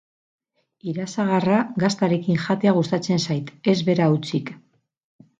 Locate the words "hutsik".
4.15-4.51